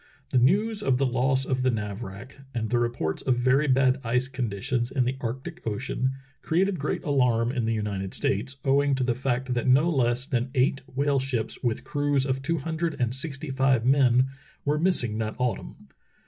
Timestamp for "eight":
10.55-10.81